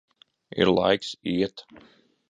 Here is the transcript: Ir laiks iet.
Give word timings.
Ir 0.61 0.69
laiks 0.77 1.11
iet. 1.35 1.57